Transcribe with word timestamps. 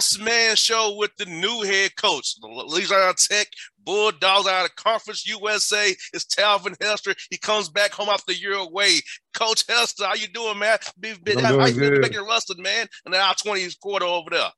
Boss 0.00 0.18
Man 0.18 0.56
Show 0.56 0.96
with 0.96 1.14
the 1.18 1.26
new 1.26 1.60
head 1.60 1.94
coach. 1.94 2.40
The 2.40 2.46
Louisiana 2.46 3.12
Tech 3.18 3.48
Bulldogs 3.84 4.48
out 4.48 4.64
of 4.64 4.74
Conference 4.74 5.28
USA. 5.28 5.94
It's 6.14 6.24
Talvin 6.24 6.74
Hester. 6.82 7.14
He 7.28 7.36
comes 7.36 7.68
back 7.68 7.92
home 7.92 8.08
after 8.08 8.32
a 8.32 8.34
year 8.34 8.54
away. 8.54 9.00
Coach 9.34 9.64
Hester, 9.68 10.06
how 10.06 10.14
you 10.14 10.26
doing, 10.28 10.58
man? 10.58 10.78
Been, 10.98 11.18
been, 11.22 11.38
how 11.38 11.66
you 11.66 11.78
been 11.78 12.00
making 12.00 12.24
rusted, 12.24 12.58
man? 12.60 12.86
And 13.04 13.12
the 13.12 13.18
I-20 13.18 13.78
quarter 13.78 14.06
over 14.06 14.30
there. 14.30 14.48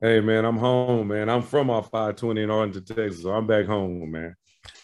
Hey, 0.00 0.20
man, 0.20 0.44
I'm 0.44 0.58
home, 0.58 1.08
man. 1.08 1.28
I'm 1.28 1.42
from 1.42 1.70
off 1.70 1.90
520 1.90 2.44
in 2.44 2.48
Arlington, 2.48 2.84
Texas, 2.84 3.22
so 3.22 3.32
I'm 3.32 3.48
back 3.48 3.66
home, 3.66 4.08
man. 4.12 4.36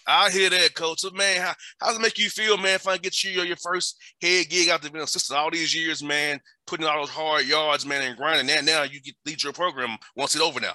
I 0.06 0.30
hear 0.30 0.50
that, 0.50 0.74
coach. 0.74 1.00
So, 1.00 1.10
man, 1.10 1.40
how, 1.40 1.54
how 1.80 1.86
does 1.88 1.96
it 1.96 2.02
make 2.02 2.18
you 2.18 2.28
feel, 2.28 2.56
man, 2.56 2.74
if 2.74 2.86
I 2.86 2.98
get 2.98 3.22
you 3.24 3.30
your, 3.30 3.44
your 3.44 3.56
first 3.56 3.96
head 4.20 4.48
gig 4.48 4.68
after 4.68 4.90
being 4.90 5.04
assistant 5.04 5.38
all 5.38 5.50
these 5.50 5.74
years, 5.74 6.02
man, 6.02 6.40
putting 6.66 6.86
all 6.86 7.00
those 7.00 7.10
hard 7.10 7.46
yards, 7.46 7.86
man, 7.86 8.02
and 8.02 8.16
grinding 8.16 8.46
that 8.48 8.64
now 8.64 8.82
you 8.82 9.00
get 9.00 9.14
lead 9.24 9.42
your 9.42 9.52
program 9.52 9.96
once 10.16 10.34
it's 10.34 10.44
over 10.44 10.60
now? 10.60 10.74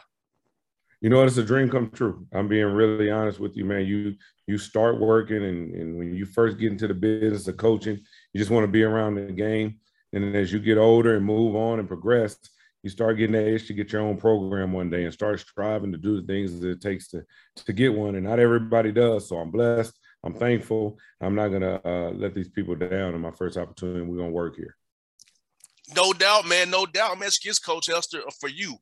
You 1.01 1.09
know, 1.09 1.23
it's 1.23 1.37
a 1.37 1.43
dream 1.43 1.69
come 1.69 1.89
true. 1.91 2.27
I'm 2.33 2.47
being 2.47 2.65
really 2.65 3.09
honest 3.09 3.39
with 3.39 3.55
you, 3.55 3.63
man. 3.65 3.85
You 3.85 4.15
you 4.47 4.57
start 4.57 4.99
working 4.99 5.43
and, 5.43 5.75
and 5.75 5.97
when 5.97 6.15
you 6.15 6.25
first 6.25 6.57
get 6.57 6.71
into 6.71 6.87
the 6.87 6.93
business 6.95 7.47
of 7.47 7.55
coaching, 7.57 7.99
you 8.33 8.39
just 8.39 8.49
want 8.49 8.63
to 8.63 8.71
be 8.71 8.83
around 8.83 9.15
the 9.15 9.31
game. 9.31 9.77
And 10.11 10.35
as 10.35 10.51
you 10.51 10.59
get 10.59 10.79
older 10.79 11.15
and 11.15 11.23
move 11.23 11.55
on 11.55 11.77
and 11.77 11.87
progress, 11.87 12.35
you 12.83 12.89
start 12.89 13.17
getting 13.17 13.33
that 13.33 13.47
itch 13.47 13.67
to 13.67 13.73
get 13.73 13.91
your 13.91 14.01
own 14.01 14.17
program 14.17 14.71
one 14.71 14.89
day 14.89 15.03
and 15.03 15.13
start 15.13 15.39
striving 15.39 15.91
to 15.91 15.97
do 15.97 16.19
the 16.19 16.27
things 16.27 16.59
that 16.59 16.69
it 16.69 16.81
takes 16.81 17.09
to 17.09 17.23
to 17.57 17.73
get 17.73 17.93
one. 17.93 18.15
And 18.15 18.25
not 18.25 18.39
everybody 18.39 18.91
does. 18.91 19.27
So 19.27 19.37
I'm 19.37 19.51
blessed. 19.51 19.97
I'm 20.23 20.33
thankful. 20.33 20.97
I'm 21.19 21.35
not 21.35 21.49
gonna 21.49 21.81
uh, 21.83 22.11
let 22.11 22.33
these 22.33 22.49
people 22.49 22.75
down. 22.75 23.15
In 23.15 23.21
my 23.21 23.31
first 23.31 23.57
opportunity, 23.57 24.01
we're 24.01 24.17
gonna 24.17 24.29
work 24.29 24.55
here. 24.55 24.75
No 25.95 26.13
doubt, 26.13 26.47
man. 26.47 26.69
No 26.69 26.85
doubt, 26.85 27.19
man. 27.19 27.31
Skills 27.31 27.59
coach 27.59 27.87
Hester 27.87 28.19
uh, 28.19 28.31
for 28.39 28.49
you. 28.49 28.77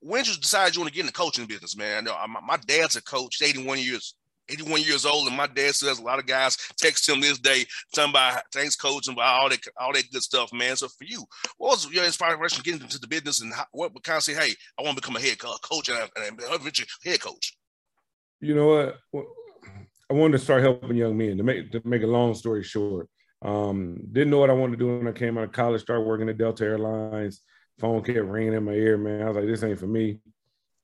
When 0.00 0.22
did 0.22 0.34
you 0.34 0.40
decide 0.40 0.74
you 0.74 0.82
want 0.82 0.92
to 0.92 0.94
get 0.94 1.00
in 1.00 1.06
the 1.06 1.12
coaching 1.12 1.46
business, 1.46 1.76
man? 1.76 2.04
My, 2.04 2.40
my 2.40 2.56
dad's 2.66 2.96
a 2.96 3.02
coach, 3.02 3.40
81 3.40 3.78
years 3.78 4.14
81 4.48 4.82
years 4.82 5.04
old, 5.04 5.26
and 5.28 5.36
my 5.36 5.46
dad 5.46 5.74
says 5.74 5.98
a 5.98 6.02
lot 6.02 6.18
of 6.18 6.26
guys 6.26 6.56
text 6.76 7.08
him 7.08 7.20
this 7.20 7.38
day, 7.38 7.64
talking 7.94 8.10
about 8.10 8.42
thanks 8.52 8.76
coach 8.76 9.08
and 9.08 9.16
about 9.16 9.40
all 9.40 9.48
that 9.48 9.58
all 9.78 9.92
that 9.92 10.10
good 10.10 10.22
stuff, 10.22 10.52
man. 10.52 10.76
So 10.76 10.88
for 10.88 11.04
you, 11.04 11.24
what 11.58 11.70
was 11.70 11.90
your 11.90 12.04
inspiration 12.04 12.62
getting 12.64 12.82
into 12.82 12.98
the 12.98 13.06
business, 13.06 13.40
and 13.40 13.52
how, 13.52 13.64
what 13.72 13.92
kind 14.02 14.18
of 14.18 14.22
say, 14.22 14.34
hey, 14.34 14.54
I 14.78 14.82
want 14.82 14.96
to 14.96 15.02
become 15.02 15.16
a 15.16 15.20
head 15.20 15.38
coach 15.38 15.88
and, 15.88 15.98
and 16.16 16.40
eventually 16.50 16.88
head 17.04 17.20
coach? 17.20 17.56
You 18.40 18.54
know 18.54 18.96
what? 19.12 19.24
I 20.10 20.14
wanted 20.14 20.38
to 20.38 20.44
start 20.44 20.62
helping 20.62 20.96
young 20.96 21.16
men. 21.16 21.38
To 21.38 21.42
make 21.42 21.72
to 21.72 21.80
make 21.84 22.02
a 22.02 22.06
long 22.06 22.34
story 22.34 22.62
short, 22.62 23.08
um, 23.42 23.98
didn't 24.12 24.30
know 24.30 24.38
what 24.38 24.50
I 24.50 24.54
wanted 24.54 24.72
to 24.72 24.84
do 24.84 24.98
when 24.98 25.08
I 25.08 25.12
came 25.12 25.38
out 25.38 25.44
of 25.44 25.52
college. 25.52 25.82
Started 25.82 26.06
working 26.06 26.28
at 26.28 26.38
Delta 26.38 26.64
Airlines. 26.64 27.40
Phone 27.80 28.04
kept 28.04 28.18
ringing 28.18 28.54
in 28.54 28.64
my 28.64 28.72
ear, 28.72 28.96
man. 28.96 29.22
I 29.22 29.26
was 29.26 29.36
like, 29.36 29.46
this 29.46 29.64
ain't 29.64 29.80
for 29.80 29.86
me 29.88 30.20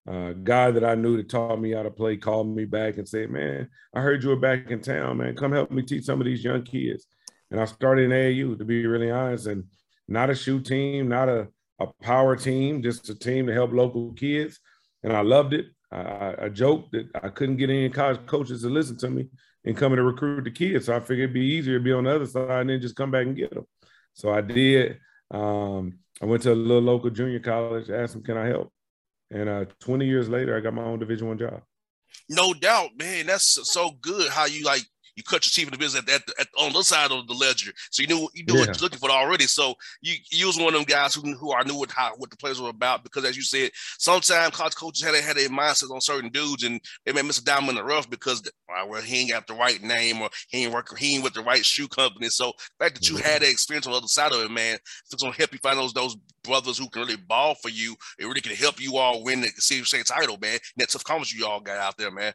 uh, 0.09 0.33
guy 0.33 0.71
that 0.71 0.85
I 0.85 0.95
knew 0.95 1.17
that 1.17 1.29
taught 1.29 1.61
me 1.61 1.73
how 1.73 1.83
to 1.83 1.91
play 1.91 2.17
called 2.17 2.55
me 2.55 2.65
back 2.65 2.99
and 2.99 3.09
said, 3.09 3.31
"Man, 3.31 3.69
I 3.95 4.01
heard 4.01 4.23
you 4.23 4.31
were 4.31 4.37
back 4.37 4.71
in 4.71 4.81
town, 4.81 5.19
man. 5.19 5.37
Come 5.37 5.53
help 5.53 5.71
me 5.71 5.83
teach 5.83 6.05
some 6.05 6.21
of 6.21 6.27
these 6.27 6.45
young 6.45 6.63
kids." 6.63 7.07
And 7.51 7.61
I 7.61 7.65
started 7.65 8.05
in 8.05 8.11
AAU 8.11 8.59
to 8.59 8.65
be 8.65 8.87
really 8.87 9.11
honest, 9.11 9.47
and 9.47 9.65
not 10.09 10.31
a 10.31 10.35
shoe 10.35 10.61
team, 10.61 11.09
not 11.09 11.29
a, 11.29 11.49
a 11.79 11.87
power 12.03 12.37
team, 12.37 12.83
just 12.83 13.09
a 13.09 13.15
team 13.15 13.47
to 13.47 13.55
help 13.55 13.73
local 13.73 14.13
kids. 14.13 14.59
And 15.03 15.13
I 15.13 15.23
loved 15.23 15.55
it. 15.55 15.67
I, 15.93 16.35
I 16.43 16.49
joked 16.49 16.93
that 16.93 17.09
I 17.23 17.29
couldn't 17.29 17.57
get 17.57 17.71
any 17.71 17.89
college 17.89 18.25
coaches 18.27 18.63
to 18.63 18.69
listen 18.69 18.97
to 18.99 19.11
me 19.11 19.29
and 19.65 19.77
coming 19.77 19.97
to 19.97 20.03
recruit 20.03 20.45
the 20.45 20.51
kids. 20.51 20.87
So 20.87 20.97
I 20.97 21.01
figured 21.01 21.31
it'd 21.31 21.35
be 21.35 21.41
easier 21.41 21.79
to 21.79 21.85
be 21.85 21.93
on 21.93 22.05
the 22.05 22.15
other 22.15 22.27
side 22.27 22.61
and 22.61 22.71
then 22.71 22.81
just 22.81 22.97
come 22.97 23.11
back 23.11 23.27
and 23.27 23.37
get 23.37 23.55
them. 23.55 23.67
So 24.15 24.31
I 24.31 24.41
did. 24.41 24.99
Um, 25.31 25.99
I 26.23 26.27
went 26.27 26.43
to 26.43 26.53
a 26.53 26.55
little 26.55 26.83
local 26.83 27.11
junior 27.11 27.41
college, 27.41 27.91
asked 27.91 28.15
them, 28.15 28.23
can 28.23 28.37
I 28.37 28.47
help? 28.47 28.73
And 29.31 29.49
uh, 29.49 29.65
20 29.81 30.07
years 30.07 30.29
later, 30.29 30.57
I 30.57 30.61
got 30.61 30.75
my 30.75 30.83
own 30.83 30.99
Division 30.99 31.29
One 31.29 31.39
job. 31.39 31.63
No 32.29 32.53
doubt, 32.53 32.91
man. 32.97 33.27
That's 33.27 33.59
so 33.71 33.91
good. 34.01 34.31
How 34.31 34.47
you 34.47 34.65
like 34.65 34.83
you 35.17 35.23
cut 35.23 35.45
your 35.57 35.67
in 35.67 35.73
the 35.73 35.79
business 35.79 36.03
at, 36.03 36.09
at, 36.09 36.23
at 36.39 36.49
on 36.59 36.73
the 36.73 36.83
side 36.83 37.11
of 37.11 37.27
the 37.27 37.35
ledger. 37.35 37.73
So 37.91 38.03
you 38.03 38.09
knew 38.09 38.29
you 38.35 38.45
knew 38.45 38.55
yeah. 38.55 38.61
what 38.61 38.67
you're 38.69 38.83
looking 38.83 38.99
for 38.99 39.11
already. 39.11 39.45
So 39.45 39.75
you 40.03 40.15
you 40.31 40.47
was 40.47 40.57
one 40.57 40.69
of 40.69 40.75
them 40.75 40.85
guys 40.85 41.15
who 41.15 41.35
who 41.37 41.53
I 41.53 41.63
knew 41.65 41.79
what 41.79 41.91
how 41.91 42.13
what 42.17 42.31
the 42.31 42.37
players 42.37 42.61
were 42.61 42.69
about 42.69 43.03
because 43.03 43.25
as 43.25 43.37
you 43.37 43.43
said, 43.43 43.71
sometimes 43.99 44.57
college 44.57 44.75
coaches 44.75 45.05
had 45.05 45.15
a, 45.15 45.21
had 45.21 45.37
a 45.37 45.49
mindset 45.49 45.91
on 45.91 46.01
certain 46.01 46.31
dudes 46.31 46.65
and 46.65 46.81
they 47.05 47.13
may 47.13 47.23
miss 47.23 47.39
a 47.39 47.45
diamond 47.45 47.71
in 47.71 47.75
the 47.77 47.85
rough 47.85 48.09
because 48.09 48.43
uh, 48.47 48.87
well 48.87 49.03
he 49.03 49.21
ain't 49.21 49.31
got 49.31 49.47
the 49.47 49.55
right 49.55 49.83
name 49.83 50.21
or 50.21 50.29
he 50.49 50.65
ain't 50.65 50.75
working 50.75 50.99
he 50.99 51.15
ain't 51.15 51.25
with 51.25 51.35
the 51.35 51.43
right 51.43 51.65
shoe 51.65 51.89
company. 51.89 52.29
So 52.29 52.53
the 52.79 52.85
fact 52.85 52.97
that 52.97 53.09
you 53.09 53.17
had 53.17 53.43
that 53.43 53.51
experience 53.51 53.87
on 53.87 53.93
the 53.93 53.99
other 53.99 54.09
side 54.09 54.33
of 54.33 54.41
it, 54.41 54.51
man, 54.51 54.79
it's 55.11 55.23
gonna 55.23 55.35
help 55.35 55.53
you 55.53 55.59
find 55.59 55.79
those 55.79 55.93
those 55.93 56.17
brothers 56.43 56.79
who 56.79 56.89
can 56.89 57.03
really 57.03 57.17
ball 57.17 57.55
for 57.55 57.69
you. 57.69 57.95
It 58.19 58.25
really 58.25 58.41
can 58.41 58.57
help 58.57 58.81
you 58.81 58.97
all 58.97 59.23
win 59.23 59.41
the 59.41 59.49
CFC 59.49 60.05
title, 60.07 60.39
man. 60.41 60.55
And 60.55 60.61
that 60.79 60.89
tough 60.91 61.05
conference 61.05 61.35
you 61.35 61.47
all 61.47 61.61
got 61.61 61.79
out 61.79 61.97
there, 61.97 62.11
man. 62.11 62.33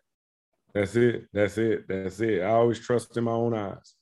That's 0.76 0.96
it. 0.98 1.28
That's 1.32 1.58
it. 1.58 1.88
That's 1.88 2.20
it. 2.20 2.42
I 2.42 2.50
always 2.50 2.80
trust 2.80 3.16
in 3.16 3.24
my 3.24 3.32
own 3.32 3.54
eyes. 3.54 3.96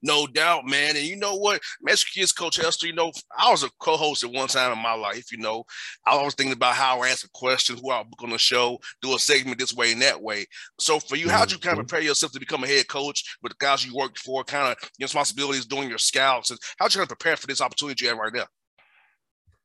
No 0.00 0.28
doubt, 0.28 0.64
man. 0.64 0.96
And 0.96 1.04
you 1.04 1.16
know 1.16 1.34
what? 1.34 1.60
Mexican 1.82 2.20
Kids 2.20 2.32
Coach 2.32 2.56
Hester, 2.56 2.86
you 2.86 2.92
know, 2.92 3.10
I 3.36 3.50
was 3.50 3.64
a 3.64 3.70
co-host 3.80 4.22
at 4.22 4.30
one 4.30 4.46
time 4.46 4.72
in 4.72 4.78
my 4.80 4.94
life, 4.94 5.32
you 5.32 5.38
know. 5.38 5.64
I 6.06 6.22
was 6.22 6.34
thinking 6.34 6.52
about 6.52 6.76
how 6.76 7.00
I 7.00 7.08
ask 7.08 7.26
a 7.26 7.30
question, 7.34 7.76
who 7.76 7.90
I'll 7.90 8.04
book 8.04 8.22
on 8.22 8.30
the 8.30 8.38
show, 8.38 8.78
do 9.02 9.16
a 9.16 9.18
segment 9.18 9.58
this 9.58 9.74
way 9.74 9.90
and 9.90 10.02
that 10.02 10.22
way. 10.22 10.46
So 10.78 11.00
for 11.00 11.16
you, 11.16 11.28
how'd 11.28 11.50
you 11.50 11.58
kind 11.58 11.72
of 11.72 11.78
mm-hmm. 11.78 11.88
prepare 11.88 12.06
yourself 12.06 12.30
to 12.32 12.38
become 12.38 12.62
a 12.62 12.68
head 12.68 12.86
coach 12.86 13.36
with 13.42 13.50
the 13.50 13.56
guys 13.58 13.84
you 13.84 13.96
worked 13.96 14.20
for, 14.20 14.44
kind 14.44 14.70
of 14.70 14.90
your 14.98 15.06
responsibilities 15.06 15.66
doing 15.66 15.88
your 15.88 15.98
scouts? 15.98 16.50
And 16.50 16.60
how'd 16.78 16.94
you 16.94 17.00
kind 17.00 17.10
of 17.10 17.18
prepare 17.18 17.36
for 17.36 17.48
this 17.48 17.60
opportunity 17.60 18.04
you 18.04 18.10
have 18.10 18.18
right 18.18 18.32
now? 18.32 18.46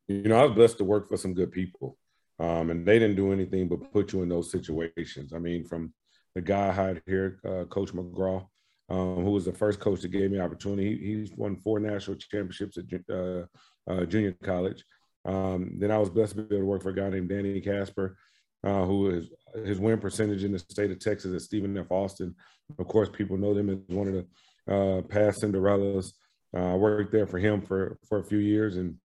You 0.07 0.24
know, 0.24 0.39
I 0.39 0.45
was 0.45 0.56
blessed 0.56 0.80
to 0.80 0.86
work 0.86 1.07
for 1.07 1.18
some 1.18 1.36
good 1.36 1.51
people. 1.51 2.00
Um, 2.39 2.71
and 2.71 2.88
they 2.88 2.98
didn't 2.98 3.18
do 3.18 3.31
anything 3.31 3.68
but 3.68 3.94
put 3.94 4.13
you 4.13 4.24
in 4.24 4.30
those 4.30 4.50
situations. 4.50 5.33
I 5.33 5.38
mean, 5.38 5.63
from 5.63 5.94
the 6.36 6.42
guy 6.42 6.72
had 6.72 7.01
here, 7.06 7.39
uh, 7.45 7.66
Coach 7.66 7.94
McGraw, 7.94 8.45
um, 8.89 9.24
who 9.24 9.31
was 9.31 9.45
the 9.45 9.54
first 9.54 9.80
coach 9.80 10.01
that 10.01 10.10
gave 10.10 10.31
me 10.31 10.39
opportunity. 10.39 10.98
He, 10.98 11.16
he's 11.16 11.31
won 11.36 11.56
four 11.57 11.80
national 11.80 12.18
championships 12.18 12.78
at 12.78 13.16
uh, 13.16 13.45
uh, 13.89 14.06
junior 14.06 14.36
college. 14.44 14.83
Um, 15.25 15.74
then 15.78 15.92
I 15.92 15.98
was 15.98 16.10
blessed 16.10 16.36
to 16.36 16.44
be 16.44 16.56
able 16.56 16.63
to 16.63 16.69
work 16.69 16.83
for 16.83 16.89
a 16.89 16.95
guy 16.95 17.10
named 17.10 17.30
Danny 17.30 17.62
Kaspar, 17.62 18.18
uh, 18.63 18.86
who 18.86 19.10
is 19.12 19.30
his 19.66 19.80
win 19.80 20.00
percentage 20.00 20.44
in 20.44 20.51
the 20.51 20.60
state 20.60 20.92
of 20.92 21.00
Texas 21.00 21.33
at 21.33 21.42
Stephen 21.42 21.78
F. 21.78 21.92
Austin. 21.92 22.36
Of 22.80 22.88
course, 22.88 23.10
people 23.10 23.38
know 23.38 23.54
them 23.54 23.69
as 23.69 23.95
one 23.95 24.07
of 24.07 24.13
the 24.13 24.25
uh, 24.74 25.01
past 25.01 25.42
Cinderellas. 25.42 26.13
Uh, 26.56 26.74
I 26.74 26.75
worked 26.75 27.12
there 27.12 27.27
for 27.27 27.39
him 27.39 27.62
for, 27.62 27.98
for 28.07 28.19
a 28.19 28.24
few 28.24 28.39
years. 28.39 28.77
And 28.77 28.98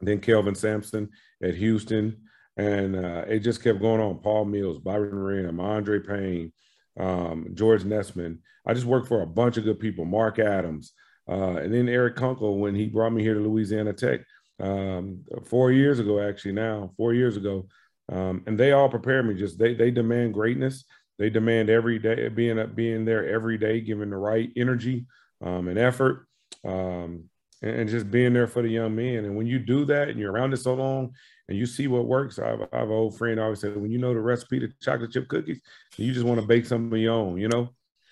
then 0.00 0.20
Kelvin 0.20 0.54
Sampson 0.54 1.10
at 1.42 1.54
Houston. 1.54 2.16
And 2.56 2.96
uh, 2.96 3.24
it 3.28 3.40
just 3.40 3.62
kept 3.62 3.80
going 3.80 4.00
on. 4.00 4.18
Paul 4.18 4.44
Mills, 4.44 4.78
Byron 4.78 5.14
Rim, 5.14 5.60
Andre 5.60 6.00
Payne, 6.00 6.52
um, 6.98 7.48
George 7.54 7.84
Nessman. 7.84 8.38
I 8.66 8.74
just 8.74 8.86
worked 8.86 9.08
for 9.08 9.22
a 9.22 9.26
bunch 9.26 9.56
of 9.56 9.64
good 9.64 9.80
people. 9.80 10.04
Mark 10.04 10.38
Adams. 10.38 10.92
Uh, 11.28 11.56
and 11.56 11.72
then 11.72 11.88
Eric 11.88 12.16
Konkol, 12.16 12.58
when 12.58 12.74
he 12.74 12.86
brought 12.86 13.12
me 13.12 13.22
here 13.22 13.34
to 13.34 13.40
Louisiana 13.40 13.92
Tech 13.92 14.20
um, 14.60 15.24
four 15.46 15.70
years 15.70 15.98
ago, 15.98 16.20
actually 16.20 16.52
now 16.52 16.92
four 16.96 17.14
years 17.14 17.36
ago, 17.36 17.68
um, 18.10 18.42
and 18.46 18.58
they 18.58 18.72
all 18.72 18.88
prepared 18.88 19.26
me. 19.26 19.34
Just 19.34 19.58
they 19.58 19.74
they 19.74 19.90
demand 19.90 20.34
greatness. 20.34 20.84
They 21.18 21.30
demand 21.30 21.70
every 21.70 21.98
day 21.98 22.28
being 22.28 22.58
up 22.58 22.74
being 22.74 23.04
there 23.04 23.28
every 23.28 23.58
day, 23.58 23.80
giving 23.80 24.10
the 24.10 24.16
right 24.16 24.50
energy 24.56 25.06
um, 25.40 25.68
and 25.68 25.78
effort, 25.78 26.26
um, 26.64 27.24
and, 27.62 27.80
and, 27.80 27.90
just 27.90 28.10
being 28.10 28.32
there 28.32 28.46
for 28.46 28.62
the 28.62 28.68
young 28.68 28.96
men. 28.96 29.24
And 29.24 29.36
when 29.36 29.46
you 29.46 29.58
do 29.58 29.84
that, 29.84 30.08
and 30.08 30.18
you're 30.18 30.32
around 30.32 30.52
it 30.52 30.58
so 30.58 30.74
long, 30.74 31.14
and 31.50 31.58
you 31.58 31.66
see 31.66 31.88
what 31.88 32.06
works, 32.06 32.38
I 32.38 32.48
have, 32.48 32.60
I 32.72 32.78
have 32.78 32.88
an 32.88 32.94
old 32.94 33.18
friend 33.18 33.40
always 33.40 33.60
said, 33.60 33.76
when 33.76 33.90
you 33.90 33.98
know 33.98 34.14
the 34.14 34.20
recipe 34.20 34.60
to 34.60 34.68
chocolate 34.80 35.10
chip 35.10 35.26
cookies, 35.26 35.60
you 35.96 36.12
just 36.12 36.24
want 36.24 36.40
to 36.40 36.46
bake 36.46 36.64
some 36.64 36.92
of 36.92 36.98
your 36.98 37.12
own, 37.12 37.38
you 37.38 37.48
know. 37.48 37.70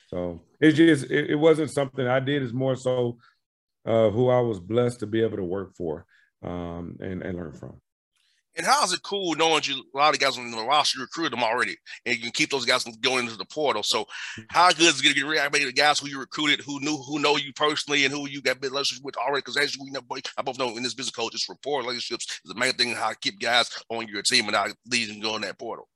So 0.09 0.41
it's 0.61 0.77
just 0.77 1.05
it, 1.05 1.31
it 1.31 1.37
wasn't 1.37 1.71
something 1.71 2.07
I 2.07 2.19
did. 2.19 2.43
It's 2.43 2.53
more 2.53 2.75
so 2.75 3.19
uh, 3.87 4.11
who 4.11 4.29
I 4.29 4.41
was 4.41 4.59
blessed 4.59 5.01
to 5.01 5.07
be 5.07 5.23
able 5.23 5.37
to 5.37 5.45
work 5.45 5.77
for 5.77 6.05
um, 6.43 6.97
and 7.01 7.23
and 7.23 7.39
learn 7.39 7.53
from. 7.53 7.81
And 8.59 8.67
how 8.67 8.85
is 8.85 8.93
it 8.93 9.03
cool 9.05 9.37
knowing 9.37 9.63
you 9.65 9.85
a 9.95 9.97
lot 9.97 10.13
of 10.13 10.21
guys 10.21 10.37
on 10.37 10.51
the 10.51 10.63
roster 10.65 10.99
you 10.99 11.05
recruited 11.05 11.33
them 11.33 11.45
already, 11.45 11.77
and 12.05 12.17
you 12.17 12.21
can 12.21 12.33
keep 12.33 12.51
those 12.51 12.65
guys 12.65 12.85
going 13.01 13.25
into 13.25 13.39
the 13.39 13.45
portal. 13.45 13.85
So, 13.85 14.05
how 14.49 14.69
good 14.71 14.81
is 14.81 14.99
it 14.99 15.05
going 15.05 15.15
to 15.15 15.21
get 15.21 15.29
reactivated 15.29 15.67
the 15.67 15.73
guys 15.73 16.01
who 16.01 16.09
you 16.09 16.19
recruited, 16.19 16.61
who 16.61 16.81
knew 16.81 16.97
who 16.97 17.21
know 17.21 17.37
you 17.37 17.53
personally, 17.53 18.05
and 18.05 18.13
who 18.13 18.29
you 18.29 18.43
got 18.43 18.61
big 18.61 18.73
relationships 18.73 19.05
with 19.05 19.17
already? 19.17 19.43
Because 19.43 19.57
as 19.57 19.77
we 19.81 19.91
know, 19.91 20.01
I 20.37 20.43
both 20.43 20.59
know 20.59 20.77
in 20.77 20.83
this 20.83 20.95
business 20.95 21.15
code, 21.15 21.31
just 21.31 21.49
rapport 21.49 21.81
relationships 21.83 22.41
is 22.45 22.53
the 22.53 22.59
main 22.59 22.73
thing 22.73 22.95
how 22.95 23.11
to 23.11 23.17
keep 23.17 23.39
guys 23.39 23.71
on 23.91 24.09
your 24.09 24.23
team 24.23 24.45
and 24.47 24.53
not 24.53 24.73
leading 24.91 25.21
go 25.21 25.37
in 25.37 25.43
that 25.43 25.59
portal. 25.59 25.89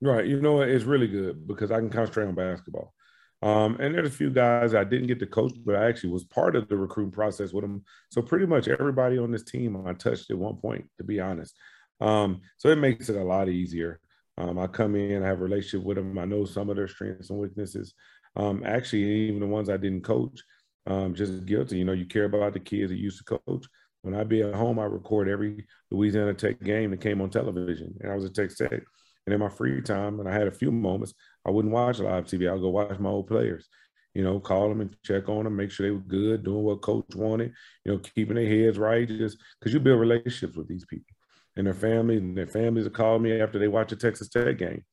Right. 0.00 0.26
You 0.26 0.40
know, 0.40 0.62
it's 0.62 0.84
really 0.84 1.08
good 1.08 1.46
because 1.46 1.72
I 1.72 1.78
can 1.78 1.90
concentrate 1.90 2.26
on 2.26 2.34
basketball. 2.34 2.94
Um, 3.42 3.76
and 3.80 3.94
there's 3.94 4.08
a 4.08 4.12
few 4.12 4.30
guys 4.30 4.74
I 4.74 4.84
didn't 4.84 5.06
get 5.06 5.18
to 5.20 5.26
coach, 5.26 5.54
but 5.64 5.74
I 5.74 5.88
actually 5.88 6.10
was 6.10 6.24
part 6.24 6.56
of 6.56 6.68
the 6.68 6.76
recruiting 6.76 7.12
process 7.12 7.52
with 7.52 7.62
them. 7.62 7.84
So 8.10 8.20
pretty 8.20 8.46
much 8.46 8.68
everybody 8.68 9.18
on 9.18 9.30
this 9.30 9.44
team 9.44 9.82
I 9.86 9.94
touched 9.94 10.30
at 10.30 10.38
one 10.38 10.56
point, 10.56 10.88
to 10.98 11.04
be 11.04 11.20
honest. 11.20 11.56
Um, 12.00 12.40
so 12.56 12.68
it 12.68 12.78
makes 12.78 13.08
it 13.08 13.16
a 13.16 13.24
lot 13.24 13.48
easier. 13.48 14.00
Um, 14.38 14.58
I 14.58 14.66
come 14.66 14.96
in, 14.96 15.22
I 15.22 15.26
have 15.26 15.40
a 15.40 15.44
relationship 15.44 15.84
with 15.84 15.96
them. 15.96 16.18
I 16.18 16.24
know 16.24 16.44
some 16.44 16.70
of 16.70 16.76
their 16.76 16.88
strengths 16.88 17.30
and 17.30 17.38
weaknesses. 17.38 17.94
Um, 18.36 18.62
actually, 18.64 19.04
even 19.04 19.40
the 19.40 19.46
ones 19.46 19.68
I 19.68 19.76
didn't 19.76 20.02
coach, 20.02 20.40
um, 20.86 21.14
just 21.14 21.44
guilty. 21.44 21.78
You 21.78 21.84
know, 21.84 21.92
you 21.92 22.06
care 22.06 22.24
about 22.24 22.54
the 22.54 22.60
kids 22.60 22.90
that 22.90 22.98
used 22.98 23.18
to 23.18 23.38
coach. 23.38 23.66
When 24.02 24.14
I 24.14 24.24
be 24.24 24.42
at 24.42 24.54
home, 24.54 24.78
I 24.78 24.84
record 24.84 25.28
every 25.28 25.66
Louisiana 25.90 26.32
Tech 26.32 26.62
game 26.62 26.90
that 26.90 27.02
came 27.02 27.20
on 27.20 27.28
television, 27.28 27.94
and 28.00 28.10
I 28.10 28.14
was 28.14 28.24
a 28.24 28.30
Tech 28.30 28.54
Tech. 28.56 28.82
And 29.26 29.34
in 29.34 29.40
my 29.40 29.50
free 29.50 29.82
time, 29.82 30.18
and 30.20 30.28
I 30.28 30.32
had 30.32 30.46
a 30.46 30.52
few 30.52 30.72
moments, 30.72 31.12
I 31.44 31.50
wouldn't 31.50 31.74
watch 31.74 31.98
live 31.98 32.24
TV. 32.24 32.48
I'll 32.48 32.58
go 32.58 32.70
watch 32.70 32.98
my 32.98 33.10
old 33.10 33.26
players, 33.26 33.68
you 34.14 34.24
know, 34.24 34.40
call 34.40 34.70
them 34.70 34.80
and 34.80 34.96
check 35.04 35.28
on 35.28 35.44
them, 35.44 35.56
make 35.56 35.70
sure 35.70 35.86
they 35.86 35.90
were 35.90 35.98
good, 35.98 36.44
doing 36.44 36.64
what 36.64 36.80
coach 36.80 37.14
wanted, 37.14 37.52
you 37.84 37.92
know, 37.92 37.98
keeping 37.98 38.36
their 38.36 38.48
heads 38.48 38.78
right, 38.78 39.06
just 39.06 39.36
because 39.58 39.74
you 39.74 39.80
build 39.80 40.00
relationships 40.00 40.56
with 40.56 40.68
these 40.68 40.86
people 40.86 41.14
and 41.56 41.66
their 41.66 41.74
families, 41.74 42.20
and 42.20 42.36
their 42.36 42.46
families 42.46 42.84
will 42.84 42.92
call 42.92 43.18
me 43.18 43.40
after 43.40 43.58
they 43.58 43.68
watch 43.68 43.92
a 43.92 43.96
Texas 43.96 44.28
Tech 44.28 44.58
game. 44.58 44.84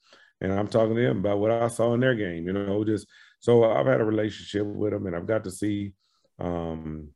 And 0.41 0.53
I'm 0.53 0.67
talking 0.67 0.95
to 0.95 1.01
them 1.01 1.19
about 1.19 1.39
what 1.39 1.51
I 1.51 1.67
saw 1.67 1.93
in 1.93 1.99
their 1.99 2.15
game, 2.15 2.45
you 2.45 2.53
know, 2.53 2.83
just 2.83 3.07
so 3.39 3.63
I've 3.63 3.87
had 3.87 4.01
a 4.01 4.05
relationship 4.05 4.65
with 4.67 4.91
them 4.91 5.07
and 5.07 5.15
I've 5.15 5.27
got 5.27 5.43
to 5.45 5.51
see 5.51 5.93
um, 6.39 7.09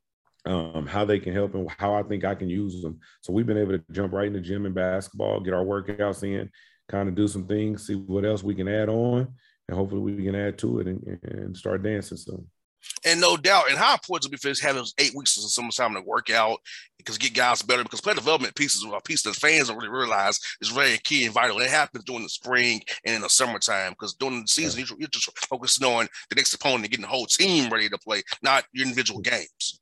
um, 0.46 0.88
how 0.88 1.06
they 1.06 1.20
can 1.20 1.34
help 1.34 1.54
and 1.54 1.70
how 1.78 1.94
I 1.94 2.04
think 2.04 2.26
I 2.26 2.36
can 2.36 2.50
use 2.50 2.82
them. 2.82 3.00
So 3.22 3.34
we've 3.34 3.46
been 3.46 3.58
able 3.58 3.78
to 3.78 3.84
jump 3.92 4.14
right 4.14 4.28
in 4.28 4.34
the 4.34 4.40
gym 4.40 4.66
and 4.66 4.74
basketball, 4.74 5.40
get 5.40 5.54
our 5.54 5.66
workouts 5.66 6.24
in, 6.24 6.50
kind 6.90 7.10
of 7.10 7.16
do 7.16 7.28
some 7.28 7.46
things, 7.48 7.86
see 7.86 7.96
what 7.96 8.26
else 8.26 8.44
we 8.44 8.56
can 8.56 8.68
add 8.68 8.90
on, 8.90 9.28
and 9.68 9.78
hopefully 9.78 10.02
we 10.02 10.26
can 10.26 10.36
add 10.36 10.58
to 10.60 10.80
it 10.80 10.88
and, 10.88 11.20
and 11.24 11.58
start 11.58 11.84
dancing 11.84 12.18
soon. 12.18 12.48
And 13.06 13.22
no 13.22 13.38
doubt, 13.38 13.70
and 13.70 13.78
how 13.78 13.94
important 13.94 14.34
it 14.34 14.46
is 14.46 14.62
having 14.62 14.78
those 14.78 14.94
eight 15.00 15.14
weeks 15.16 15.38
of 15.38 15.44
summer 15.50 15.72
time 15.72 15.94
to 15.94 16.02
work 16.02 16.30
out 16.30 16.60
because 16.98 17.18
get 17.18 17.34
guys 17.34 17.62
better 17.62 17.84
because 17.84 18.02
player 18.02 18.16
development 18.16 18.56
pieces 18.56 18.86
are 18.86 18.96
a 18.96 19.02
piece 19.02 19.24
that 19.24 19.36
fans 19.36 19.68
don't 19.68 19.78
really 19.78 19.90
realize 19.90 20.40
is 20.62 20.70
very 20.70 20.98
key 21.00 21.26
and 21.26 21.34
vital. 21.34 21.60
It 21.60 21.70
happens 21.70 22.04
during 22.04 22.24
the 22.24 22.30
spring 22.30 22.82
and 23.06 23.16
in 23.16 23.22
the 23.22 23.30
summertime 23.30 23.92
because 23.94 24.14
during 24.14 24.42
the 24.42 24.48
season 24.48 24.86
you're 24.98 25.10
just 25.10 25.30
focusing 25.48 25.88
on 25.88 26.08
the 26.30 26.36
next 26.36 26.54
opponent 26.54 26.84
and 26.84 26.92
getting 26.92 27.04
the 27.04 27.08
whole 27.08 27.26
team 27.26 27.72
ready 27.72 27.90
to 27.90 27.98
play, 27.98 28.22
not 28.44 28.66
your 28.74 28.86
individual 28.86 29.22
games. 29.22 29.80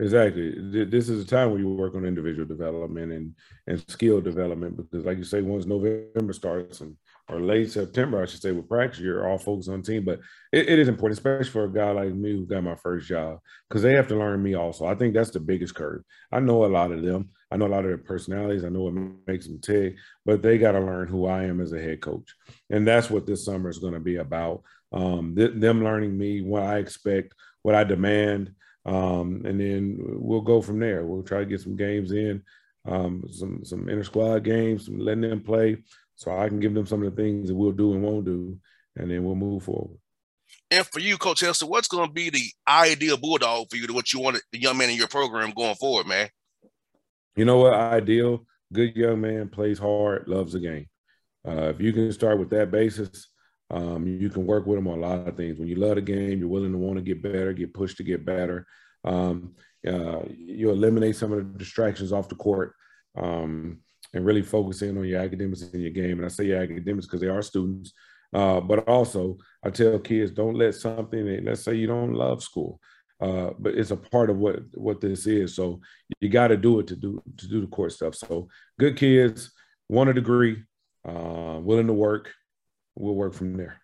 Exactly. 0.00 0.54
This 0.86 1.10
is 1.10 1.24
a 1.24 1.26
time 1.26 1.50
where 1.50 1.60
you 1.60 1.68
work 1.68 1.94
on 1.94 2.06
individual 2.06 2.46
development 2.46 3.12
and 3.12 3.34
and 3.66 3.84
skill 3.90 4.22
development 4.22 4.78
because, 4.78 5.04
like 5.04 5.18
you 5.18 5.24
say, 5.24 5.42
once 5.42 5.66
November 5.66 6.32
starts 6.32 6.80
and 6.80 6.96
or 7.30 7.40
late 7.40 7.70
September, 7.70 8.22
I 8.22 8.26
should 8.26 8.42
say, 8.42 8.52
with 8.52 8.68
practice, 8.68 9.00
you're 9.00 9.28
all 9.28 9.38
focused 9.38 9.68
on 9.68 9.82
team. 9.82 10.04
But 10.04 10.20
it, 10.52 10.68
it 10.68 10.78
is 10.78 10.88
important, 10.88 11.18
especially 11.18 11.50
for 11.50 11.64
a 11.64 11.72
guy 11.72 11.90
like 11.90 12.14
me 12.14 12.32
who 12.32 12.46
got 12.46 12.64
my 12.64 12.74
first 12.74 13.08
job, 13.08 13.40
because 13.68 13.82
they 13.82 13.92
have 13.92 14.08
to 14.08 14.16
learn 14.16 14.42
me 14.42 14.54
also. 14.54 14.86
I 14.86 14.94
think 14.94 15.14
that's 15.14 15.30
the 15.30 15.40
biggest 15.40 15.74
curve. 15.74 16.02
I 16.32 16.40
know 16.40 16.64
a 16.64 16.66
lot 16.66 16.92
of 16.92 17.02
them. 17.02 17.30
I 17.50 17.56
know 17.56 17.66
a 17.66 17.68
lot 17.68 17.84
of 17.84 17.86
their 17.86 17.98
personalities. 17.98 18.64
I 18.64 18.68
know 18.68 18.82
what 18.82 19.26
makes 19.26 19.46
them 19.46 19.60
tick, 19.60 19.96
but 20.24 20.42
they 20.42 20.58
got 20.58 20.72
to 20.72 20.80
learn 20.80 21.08
who 21.08 21.26
I 21.26 21.44
am 21.44 21.60
as 21.60 21.72
a 21.72 21.80
head 21.80 22.00
coach, 22.00 22.34
and 22.68 22.86
that's 22.86 23.10
what 23.10 23.26
this 23.26 23.44
summer 23.44 23.68
is 23.68 23.78
going 23.78 23.94
to 23.94 24.00
be 24.00 24.16
about. 24.16 24.62
Um, 24.92 25.34
th- 25.36 25.52
them 25.54 25.84
learning 25.84 26.16
me, 26.16 26.42
what 26.42 26.62
I 26.62 26.78
expect, 26.78 27.34
what 27.62 27.74
I 27.74 27.84
demand 27.84 28.54
um, 28.84 29.42
and 29.44 29.60
then 29.60 29.98
we'll 30.00 30.40
go 30.40 30.62
from 30.62 30.78
there. 30.78 31.04
We'll 31.04 31.22
try 31.22 31.40
to 31.40 31.46
get 31.46 31.60
some 31.60 31.76
games 31.76 32.12
in, 32.12 32.42
um, 32.86 33.24
some 33.30 33.64
some 33.64 33.88
inter 33.88 34.04
squad 34.04 34.44
games, 34.44 34.88
letting 34.88 35.22
them 35.22 35.42
play, 35.42 35.78
so 36.20 36.36
I 36.36 36.48
can 36.48 36.60
give 36.60 36.74
them 36.74 36.84
some 36.84 37.02
of 37.02 37.16
the 37.16 37.22
things 37.22 37.48
that 37.48 37.54
we'll 37.54 37.72
do 37.72 37.94
and 37.94 38.02
won't 38.02 38.26
do, 38.26 38.58
and 38.94 39.10
then 39.10 39.24
we'll 39.24 39.34
move 39.34 39.62
forward. 39.62 39.96
And 40.70 40.86
for 40.86 41.00
you, 41.00 41.16
Coach 41.16 41.40
Hester, 41.40 41.64
what's 41.64 41.88
going 41.88 42.08
to 42.08 42.12
be 42.12 42.28
the 42.28 42.44
ideal 42.68 43.16
bulldog 43.16 43.68
for 43.70 43.76
you 43.76 43.86
to 43.86 43.94
what 43.94 44.12
you 44.12 44.20
want 44.20 44.38
the 44.52 44.60
young 44.60 44.76
man 44.76 44.90
in 44.90 44.96
your 44.96 45.08
program 45.08 45.52
going 45.56 45.76
forward, 45.76 46.06
man? 46.06 46.28
You 47.36 47.46
know 47.46 47.56
what? 47.56 47.72
Ideal, 47.72 48.44
good 48.70 48.94
young 48.96 49.22
man, 49.22 49.48
plays 49.48 49.78
hard, 49.78 50.28
loves 50.28 50.52
the 50.52 50.60
game. 50.60 50.88
Uh, 51.48 51.70
if 51.70 51.80
you 51.80 51.90
can 51.90 52.12
start 52.12 52.38
with 52.38 52.50
that 52.50 52.70
basis, 52.70 53.28
um, 53.70 54.06
you 54.06 54.28
can 54.28 54.44
work 54.44 54.66
with 54.66 54.76
them 54.76 54.88
on 54.88 54.98
a 54.98 55.00
lot 55.00 55.26
of 55.26 55.38
things. 55.38 55.58
When 55.58 55.68
you 55.68 55.76
love 55.76 55.94
the 55.94 56.02
game, 56.02 56.38
you're 56.38 56.48
willing 56.48 56.72
to 56.72 56.78
want 56.78 56.98
to 56.98 57.02
get 57.02 57.22
better, 57.22 57.54
get 57.54 57.72
pushed 57.72 57.96
to 57.96 58.02
get 58.02 58.26
better. 58.26 58.66
Um, 59.04 59.54
uh, 59.88 60.20
you 60.28 60.68
eliminate 60.68 61.16
some 61.16 61.32
of 61.32 61.38
the 61.38 61.58
distractions 61.58 62.12
off 62.12 62.28
the 62.28 62.34
court 62.34 62.74
um, 63.16 63.78
and 64.12 64.24
really 64.24 64.42
focus 64.42 64.82
in 64.82 64.98
on 64.98 65.04
your 65.04 65.20
academics 65.20 65.62
and 65.62 65.82
your 65.82 65.92
game. 65.92 66.18
And 66.18 66.24
I 66.24 66.28
say 66.28 66.44
your 66.44 66.60
academics 66.60 67.06
because 67.06 67.20
they 67.20 67.28
are 67.28 67.42
students. 67.42 67.92
Uh, 68.32 68.60
but 68.60 68.86
also, 68.88 69.38
I 69.64 69.70
tell 69.70 69.98
kids 69.98 70.30
don't 70.30 70.54
let 70.54 70.74
something. 70.74 71.44
Let's 71.44 71.62
say 71.62 71.74
you 71.74 71.86
don't 71.86 72.14
love 72.14 72.42
school, 72.42 72.80
uh, 73.20 73.50
but 73.58 73.74
it's 73.74 73.90
a 73.90 73.96
part 73.96 74.30
of 74.30 74.36
what 74.36 74.60
what 74.74 75.00
this 75.00 75.26
is. 75.26 75.56
So 75.56 75.80
you 76.20 76.28
got 76.28 76.48
to 76.48 76.56
do 76.56 76.78
it 76.78 76.86
to 76.88 76.96
do 76.96 77.22
to 77.38 77.48
do 77.48 77.60
the 77.60 77.66
court 77.66 77.92
stuff. 77.92 78.14
So 78.14 78.48
good 78.78 78.96
kids, 78.96 79.52
want 79.88 80.10
a 80.10 80.14
degree, 80.14 80.62
uh, 81.04 81.58
willing 81.60 81.88
to 81.88 81.92
work, 81.92 82.30
we'll 82.94 83.16
work 83.16 83.34
from 83.34 83.56
there. 83.56 83.80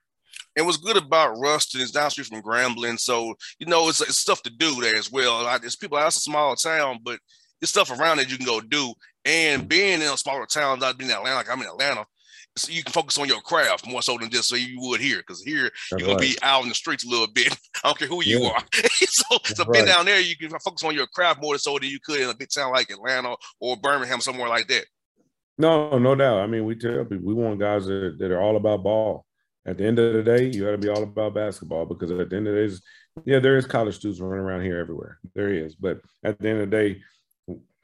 And 0.54 0.64
what's 0.64 0.78
good 0.78 0.96
about 0.96 1.38
Ruston 1.38 1.80
is 1.80 1.90
down 1.90 2.10
street 2.10 2.28
from 2.28 2.40
Grambling, 2.40 3.00
so 3.00 3.34
you 3.58 3.66
know 3.66 3.88
it's, 3.88 4.00
it's 4.00 4.16
stuff 4.16 4.42
to 4.44 4.50
do 4.50 4.80
there 4.80 4.96
as 4.96 5.10
well. 5.10 5.46
It's 5.62 5.76
people. 5.76 5.98
That's 5.98 6.16
a 6.16 6.20
small 6.20 6.54
town, 6.54 7.00
but 7.02 7.18
it's 7.60 7.70
stuff 7.70 7.90
around 7.90 8.18
that 8.18 8.30
you 8.30 8.36
can 8.36 8.46
go 8.46 8.60
do. 8.60 8.92
And 9.24 9.68
being 9.68 10.00
in 10.00 10.02
a 10.02 10.16
smaller 10.16 10.46
town, 10.46 10.78
not 10.78 10.98
being 10.98 11.10
in 11.10 11.16
Atlanta, 11.16 11.36
like 11.36 11.50
I'm 11.50 11.60
in 11.60 11.66
Atlanta, 11.66 12.06
so 12.56 12.72
you 12.72 12.82
can 12.82 12.92
focus 12.92 13.18
on 13.18 13.28
your 13.28 13.40
craft 13.40 13.86
more 13.86 14.00
so 14.00 14.16
than 14.16 14.30
just 14.30 14.48
so 14.48 14.56
you 14.56 14.80
would 14.80 15.00
here. 15.00 15.18
Because 15.18 15.42
here 15.42 15.64
That's 15.90 16.02
you're 16.02 16.08
gonna 16.08 16.18
be 16.18 16.36
out 16.42 16.62
in 16.62 16.68
the 16.68 16.74
streets 16.74 17.04
a 17.04 17.08
little 17.08 17.26
bit. 17.26 17.56
I 17.84 17.88
don't 17.88 17.98
care 17.98 18.08
who 18.08 18.22
you 18.22 18.40
yeah. 18.40 18.50
are. 18.50 18.60
so, 18.92 19.38
so 19.44 19.64
being 19.66 19.84
down 19.84 20.06
there, 20.06 20.20
you 20.20 20.36
can 20.36 20.50
focus 20.60 20.82
on 20.84 20.94
your 20.94 21.06
craft 21.08 21.42
more 21.42 21.58
so 21.58 21.78
than 21.78 21.90
you 21.90 21.98
could 22.00 22.20
in 22.20 22.30
a 22.30 22.34
big 22.34 22.48
town 22.54 22.72
like 22.72 22.90
Atlanta 22.90 23.36
or 23.60 23.76
Birmingham, 23.76 24.20
somewhere 24.20 24.48
like 24.48 24.68
that. 24.68 24.86
No, 25.58 25.98
no 25.98 26.14
doubt. 26.14 26.40
I 26.40 26.46
mean, 26.46 26.64
we 26.64 26.76
tell 26.76 27.04
people 27.04 27.26
we 27.26 27.34
want 27.34 27.60
guys 27.60 27.86
that, 27.86 28.16
that 28.18 28.30
are 28.30 28.40
all 28.40 28.56
about 28.56 28.82
ball. 28.82 29.24
At 29.66 29.78
the 29.78 29.84
end 29.84 29.98
of 29.98 30.12
the 30.12 30.22
day, 30.22 30.44
you 30.46 30.64
got 30.64 30.70
to 30.72 30.78
be 30.78 30.88
all 30.88 31.02
about 31.02 31.34
basketball 31.34 31.86
because 31.86 32.12
at 32.12 32.30
the 32.30 32.36
end 32.36 32.46
of 32.46 32.54
the 32.54 32.68
day, 32.68 32.74
yeah, 33.24 33.40
there 33.40 33.56
is 33.56 33.66
college 33.66 33.96
students 33.96 34.20
running 34.20 34.44
around 34.44 34.62
here 34.62 34.78
everywhere. 34.78 35.18
There 35.34 35.52
is, 35.52 35.74
but 35.74 36.00
at 36.22 36.38
the 36.38 36.48
end 36.48 36.60
of 36.60 36.70
the 36.70 36.76
day, 36.76 37.02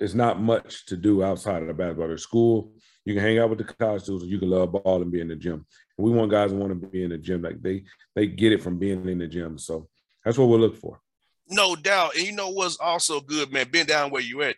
it's 0.03 0.15
not 0.15 0.41
much 0.41 0.87
to 0.87 0.97
do 0.97 1.23
outside 1.23 1.63
of 1.63 1.69
the 1.69 1.75
basketball. 1.75 2.09
There's 2.09 2.23
school. 2.23 2.73
You 3.05 3.15
can 3.15 3.23
hang 3.23 3.39
out 3.39 3.51
with 3.51 3.59
the 3.59 3.65
college 3.65 4.03
students. 4.03 4.27
You 4.27 4.39
can 4.39 4.51
love 4.51 4.73
ball 4.73 5.01
and 5.01 5.13
be 5.13 5.21
in 5.21 5.29
the 5.29 5.37
gym. 5.37 5.65
we 5.97 6.11
want 6.11 6.31
guys 6.31 6.51
who 6.51 6.57
want 6.57 6.71
to 6.71 6.89
be 6.89 7.05
in 7.05 7.11
the 7.11 7.19
gym. 7.19 7.43
Like 7.43 7.63
they 7.63 7.85
they 8.15 8.27
get 8.27 8.53
it 8.53 8.63
from 8.63 8.79
being 8.79 9.09
in 9.09 9.19
the 9.19 9.29
gym. 9.29 9.59
So 9.59 9.89
that's 10.25 10.37
what 10.37 10.49
we'll 10.49 10.59
look 10.59 10.77
for. 10.77 11.01
No 11.49 11.77
doubt. 11.77 12.17
And 12.17 12.27
you 12.27 12.33
know 12.33 12.51
what's 12.51 12.79
also 12.79 13.21
good, 13.21 13.53
man? 13.53 13.69
Being 13.71 13.87
down 13.87 14.11
where 14.11 14.23
you 14.23 14.43
at, 14.43 14.57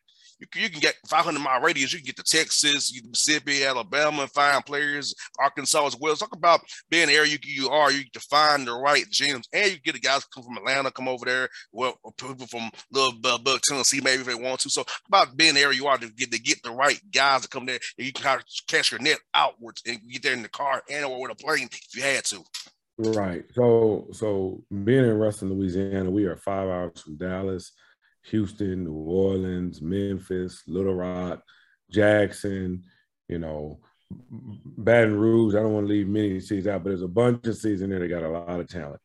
you, 0.54 0.62
you 0.62 0.70
can 0.70 0.80
get 0.80 0.94
500 1.08 1.38
mile 1.40 1.60
radius. 1.60 1.92
You 1.92 1.98
can 1.98 2.06
get 2.06 2.16
to 2.16 2.22
Texas, 2.22 2.92
Mississippi, 3.06 3.64
Alabama, 3.64 4.22
and 4.22 4.30
find 4.30 4.64
players, 4.64 5.14
Arkansas 5.38 5.86
as 5.86 5.96
well. 5.98 6.16
Talk 6.16 6.34
about 6.34 6.60
being 6.90 7.08
the 7.08 7.14
area 7.14 7.32
you, 7.32 7.38
you 7.42 7.68
are. 7.68 7.90
You 7.90 8.04
can 8.10 8.20
find 8.30 8.66
the 8.66 8.72
right 8.72 9.04
gyms, 9.10 9.44
and 9.52 9.72
you 9.72 9.78
get 9.78 9.94
the 9.94 10.00
guys 10.00 10.24
come 10.24 10.44
from 10.44 10.56
Atlanta, 10.56 10.90
come 10.90 11.08
over 11.08 11.24
there. 11.24 11.48
Well, 11.72 11.98
people 12.16 12.46
from 12.46 12.70
little 12.90 13.14
uh, 13.24 13.58
Tennessee, 13.68 14.00
maybe 14.02 14.20
if 14.20 14.26
they 14.26 14.34
want 14.34 14.60
to. 14.60 14.70
So 14.70 14.84
about 15.08 15.36
being 15.36 15.54
the 15.54 15.60
area 15.60 15.76
you 15.76 15.86
are 15.86 15.98
to 15.98 16.10
get 16.10 16.32
to 16.32 16.40
get 16.40 16.62
the 16.62 16.70
right 16.70 17.00
guys 17.12 17.42
to 17.42 17.48
come 17.48 17.66
there, 17.66 17.78
and 17.98 18.06
you 18.06 18.12
can 18.12 18.24
kind 18.24 18.40
of 18.40 18.46
cast 18.68 18.90
your 18.90 19.00
net 19.00 19.18
outwards 19.34 19.82
and 19.86 20.00
get 20.10 20.22
there 20.22 20.32
in 20.32 20.42
the 20.42 20.48
car 20.48 20.82
and 20.90 21.04
or 21.04 21.20
with 21.20 21.32
a 21.32 21.34
plane 21.34 21.68
if 21.70 21.96
you 21.96 22.02
had 22.02 22.24
to. 22.24 22.42
Right. 22.96 23.44
So 23.54 24.08
so 24.12 24.62
being 24.70 25.04
in 25.04 25.18
Ruston, 25.18 25.52
Louisiana, 25.52 26.10
we 26.10 26.24
are 26.24 26.36
five 26.36 26.68
hours 26.68 27.00
from 27.00 27.16
Dallas, 27.16 27.72
Houston, 28.26 28.84
New 28.84 28.92
Orleans, 28.92 29.82
Memphis, 29.82 30.62
Little 30.66 30.94
Rock, 30.94 31.42
Jackson, 31.90 32.82
you 33.28 33.38
know, 33.38 33.80
Baton 34.10 35.18
Rouge. 35.18 35.54
I 35.54 35.60
don't 35.60 35.72
want 35.72 35.86
to 35.86 35.92
leave 35.92 36.08
many 36.08 36.40
cities 36.40 36.66
out, 36.66 36.82
but 36.82 36.90
there's 36.90 37.02
a 37.02 37.08
bunch 37.08 37.46
of 37.46 37.56
cities 37.56 37.82
in 37.82 37.90
there 37.90 38.00
that 38.00 38.08
got 38.08 38.22
a 38.22 38.28
lot 38.28 38.60
of 38.60 38.68
talent. 38.68 39.00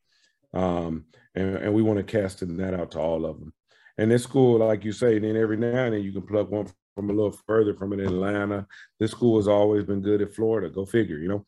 Um, 0.54 1.06
and, 1.36 1.56
and 1.58 1.74
we 1.74 1.82
want 1.82 1.98
to 1.98 2.04
cast 2.04 2.40
that 2.40 2.74
out 2.74 2.92
to 2.92 3.00
all 3.00 3.26
of 3.26 3.40
them. 3.40 3.54
And 3.98 4.10
this 4.10 4.24
school, 4.24 4.60
like 4.60 4.86
you 4.86 4.94
say, 4.94 5.20
then 5.20 5.36
every 5.36 5.58
now 5.58 5.86
and 5.86 5.94
then 5.94 6.04
you 6.04 6.14
can 6.14 6.26
plug 6.26 6.50
one 6.50 6.68
from 6.96 7.10
a 7.10 7.14
little 7.14 7.38
further 7.46 7.74
from 7.74 7.94
in 7.94 8.00
Atlanta. 8.00 8.66
This 9.00 9.12
school 9.12 9.38
has 9.38 9.48
always 9.48 9.84
been 9.84 10.02
good 10.02 10.22
at 10.22 10.34
Florida. 10.34 10.70
Go 10.70 10.86
figure, 10.86 11.18
you 11.18 11.28
know. 11.28 11.46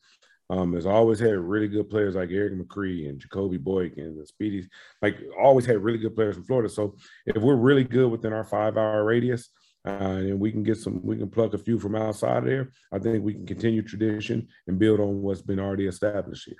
Um, 0.52 0.74
has 0.74 0.84
always 0.84 1.18
had 1.18 1.38
really 1.38 1.66
good 1.66 1.88
players 1.88 2.14
like 2.14 2.30
Erik 2.30 2.52
McCree 2.52 3.08
and 3.08 3.18
Jacobi 3.18 3.58
Boykin 3.58 4.04
and 4.04 4.18
the 4.18 4.30
Speedies. 4.30 4.66
Like 5.00 5.16
always 5.40 5.64
had 5.64 5.82
really 5.82 5.96
good 5.96 6.14
players 6.14 6.34
from 6.34 6.44
Florida. 6.44 6.68
So 6.68 6.94
if 7.24 7.42
we're 7.42 7.56
really 7.56 7.84
good 7.84 8.10
within 8.10 8.34
our 8.34 8.44
five 8.44 8.76
hour 8.76 9.02
radius, 9.02 9.48
uh, 9.86 9.90
and 9.90 10.38
we 10.38 10.52
can 10.52 10.62
get 10.62 10.76
some, 10.76 11.00
we 11.02 11.16
can 11.16 11.30
pluck 11.30 11.54
a 11.54 11.58
few 11.58 11.78
from 11.78 11.96
outside 11.96 12.38
of 12.38 12.44
there. 12.44 12.70
I 12.92 12.98
think 12.98 13.24
we 13.24 13.32
can 13.32 13.46
continue 13.46 13.80
tradition 13.80 14.46
and 14.66 14.78
build 14.78 15.00
on 15.00 15.22
what's 15.22 15.40
been 15.40 15.58
already 15.58 15.86
established 15.86 16.46
here 16.46 16.58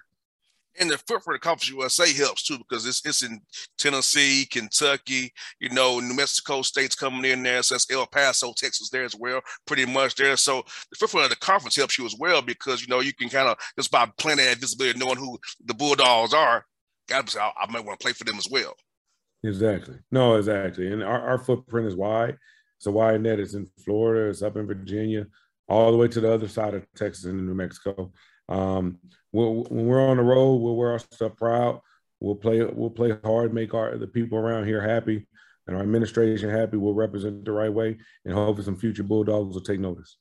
and 0.78 0.90
the 0.90 0.98
footprint 0.98 1.36
of 1.36 1.40
Conference 1.40 1.70
USA 1.70 2.12
helps 2.12 2.42
too 2.42 2.58
because 2.58 2.86
it's 2.86 3.04
it's 3.04 3.22
in 3.22 3.40
Tennessee, 3.78 4.46
Kentucky, 4.50 5.32
you 5.60 5.68
know, 5.70 6.00
New 6.00 6.14
Mexico 6.14 6.62
states 6.62 6.94
coming 6.94 7.30
in 7.30 7.42
there. 7.42 7.62
So 7.62 7.74
that's 7.74 7.90
El 7.90 8.06
Paso, 8.06 8.52
Texas 8.56 8.90
there 8.90 9.04
as 9.04 9.14
well, 9.14 9.40
pretty 9.66 9.84
much 9.84 10.14
there. 10.14 10.36
So 10.36 10.62
the 10.90 10.96
footprint 10.96 11.24
of 11.24 11.30
the 11.30 11.36
conference 11.36 11.76
helps 11.76 11.98
you 11.98 12.06
as 12.06 12.16
well 12.18 12.42
because 12.42 12.80
you 12.80 12.88
know 12.88 13.00
you 13.00 13.12
can 13.14 13.28
kind 13.28 13.48
of 13.48 13.58
just 13.76 13.90
by 13.90 14.10
playing 14.18 14.38
that 14.38 14.58
visibility, 14.58 14.98
knowing 14.98 15.18
who 15.18 15.38
the 15.64 15.74
Bulldogs 15.74 16.34
are, 16.34 16.64
say 17.08 17.40
I, 17.40 17.52
I 17.60 17.70
might 17.70 17.84
want 17.84 17.98
to 17.98 18.04
play 18.04 18.12
for 18.12 18.24
them 18.24 18.38
as 18.38 18.48
well. 18.50 18.74
Exactly. 19.44 19.96
No, 20.10 20.36
exactly. 20.36 20.92
And 20.92 21.02
our, 21.02 21.20
our 21.20 21.38
footprint 21.38 21.88
is 21.88 21.96
wide. 21.96 22.38
So 22.78 22.90
wide 22.90 23.20
net 23.20 23.40
is 23.40 23.54
in 23.54 23.68
Florida, 23.84 24.28
it's 24.28 24.42
up 24.42 24.56
in 24.56 24.66
Virginia, 24.66 25.26
all 25.68 25.90
the 25.92 25.96
way 25.96 26.08
to 26.08 26.20
the 26.20 26.32
other 26.32 26.48
side 26.48 26.74
of 26.74 26.86
Texas 26.96 27.24
and 27.24 27.46
New 27.46 27.54
Mexico. 27.54 28.12
Um, 28.49 28.99
we'll, 29.32 29.64
when 29.64 29.87
we're 29.87 30.08
on 30.08 30.16
the 30.16 30.22
road, 30.22 30.56
we'll 30.56 30.76
wear 30.76 30.92
our 30.92 30.99
stuff 30.99 31.37
proud. 31.37 31.80
We'll 32.20 32.37
play 32.37 32.62
we'll 32.62 32.90
play 32.90 33.16
hard, 33.25 33.52
make 33.52 33.75
our 33.75 33.96
the 33.96 34.06
people 34.06 34.38
around 34.38 34.66
here 34.66 34.80
happy, 34.80 35.26
and 35.66 35.76
our 35.76 35.82
administration 35.82 36.50
happy. 36.50 36.76
We'll 36.76 36.94
represent 36.94 37.44
the 37.44 37.52
right 37.52 37.72
way, 37.72 37.99
and 38.25 38.34
hopefully 38.34 38.64
some 38.64 38.76
future 38.76 39.02
Bulldogs 39.02 39.54
will 39.54 39.62
take 39.62 39.80
notice. 39.80 40.16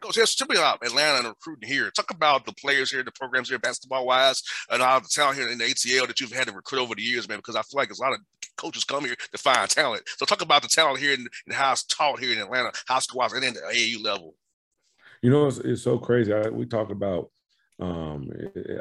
Coach, 0.00 0.16
let's 0.16 0.36
talk 0.36 0.52
about 0.54 0.84
Atlanta 0.84 1.18
and 1.18 1.28
recruiting 1.28 1.68
here. 1.68 1.90
Talk 1.90 2.10
about 2.10 2.46
the 2.46 2.52
players 2.52 2.92
here, 2.92 3.02
the 3.02 3.10
programs 3.10 3.48
here, 3.48 3.58
basketball 3.58 4.06
wise, 4.06 4.42
and 4.70 4.82
all 4.82 5.00
the 5.00 5.08
talent 5.10 5.36
here 5.36 5.48
in 5.48 5.58
the 5.58 5.64
ATL 5.64 6.06
that 6.06 6.20
you've 6.20 6.32
had 6.32 6.46
to 6.46 6.52
recruit 6.52 6.80
over 6.80 6.94
the 6.94 7.02
years, 7.02 7.28
man. 7.28 7.38
Because 7.38 7.56
I 7.56 7.62
feel 7.62 7.78
like 7.78 7.88
there's 7.88 7.98
a 7.98 8.02
lot 8.02 8.12
of 8.12 8.20
coaches 8.56 8.84
come 8.84 9.04
here 9.04 9.16
to 9.32 9.38
find 9.38 9.68
talent. 9.68 10.02
So 10.16 10.26
talk 10.26 10.42
about 10.42 10.62
the 10.62 10.68
talent 10.68 11.00
here 11.00 11.14
and, 11.14 11.28
and 11.46 11.54
how 11.54 11.72
it's 11.72 11.84
taught 11.84 12.20
here 12.20 12.32
in 12.32 12.38
Atlanta, 12.38 12.70
high 12.86 13.00
school 13.00 13.18
wise, 13.18 13.32
and 13.32 13.42
then 13.42 13.54
the 13.54 13.60
AAU 13.60 14.04
level. 14.04 14.34
You 15.22 15.30
know, 15.30 15.48
it's, 15.48 15.58
it's 15.58 15.82
so 15.82 15.98
crazy. 15.98 16.32
I, 16.32 16.48
we 16.48 16.66
talk 16.66 16.90
about 16.90 17.30
um, 17.80 18.30